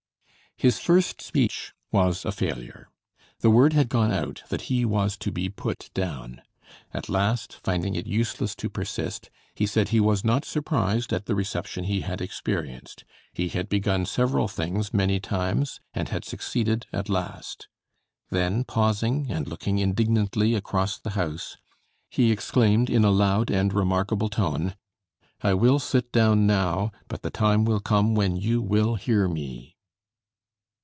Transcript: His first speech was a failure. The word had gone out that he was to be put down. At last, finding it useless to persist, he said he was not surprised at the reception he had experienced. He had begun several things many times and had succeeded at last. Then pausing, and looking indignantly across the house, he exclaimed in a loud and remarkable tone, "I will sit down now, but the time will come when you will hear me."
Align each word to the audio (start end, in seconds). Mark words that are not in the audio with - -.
His 0.57 0.77
first 0.77 1.23
speech 1.23 1.73
was 1.91 2.23
a 2.23 2.31
failure. 2.31 2.89
The 3.39 3.49
word 3.49 3.73
had 3.73 3.89
gone 3.89 4.11
out 4.11 4.43
that 4.49 4.63
he 4.63 4.85
was 4.85 5.17
to 5.17 5.31
be 5.31 5.49
put 5.49 5.89
down. 5.95 6.43
At 6.93 7.09
last, 7.09 7.55
finding 7.63 7.95
it 7.95 8.05
useless 8.05 8.53
to 8.57 8.69
persist, 8.69 9.31
he 9.55 9.65
said 9.65 9.89
he 9.89 9.99
was 9.99 10.23
not 10.23 10.45
surprised 10.45 11.13
at 11.13 11.25
the 11.25 11.33
reception 11.33 11.85
he 11.85 12.01
had 12.01 12.21
experienced. 12.21 13.05
He 13.33 13.47
had 13.47 13.69
begun 13.69 14.05
several 14.05 14.47
things 14.47 14.93
many 14.93 15.19
times 15.19 15.79
and 15.95 16.09
had 16.09 16.23
succeeded 16.25 16.85
at 16.93 17.09
last. 17.09 17.67
Then 18.29 18.63
pausing, 18.63 19.31
and 19.31 19.47
looking 19.47 19.79
indignantly 19.79 20.53
across 20.53 20.99
the 20.99 21.11
house, 21.11 21.57
he 22.07 22.31
exclaimed 22.31 22.87
in 22.87 23.03
a 23.03 23.09
loud 23.09 23.49
and 23.49 23.73
remarkable 23.73 24.29
tone, 24.29 24.75
"I 25.41 25.55
will 25.55 25.79
sit 25.79 26.11
down 26.11 26.45
now, 26.45 26.91
but 27.07 27.23
the 27.23 27.31
time 27.31 27.65
will 27.65 27.79
come 27.79 28.13
when 28.13 28.35
you 28.37 28.61
will 28.61 28.93
hear 28.93 29.27
me." 29.27 29.69